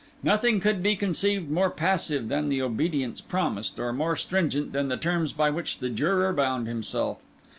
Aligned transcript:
Nothing 0.23 0.59
could 0.59 0.81
be 0.81 0.95
conceived 0.95 1.51
more 1.51 1.69
passive 1.69 2.27
than 2.27 2.49
the 2.49 2.59
obedience 2.59 3.21
promised, 3.21 3.77
or 3.79 3.93
more 3.93 4.15
stringent 4.15 4.73
than 4.73 4.87
the 4.87 4.97
terms 4.97 5.31
by 5.31 5.51
which 5.51 5.77
the 5.77 5.89
juror 5.89 6.33
bound 6.33 6.65
himself. 6.67 7.19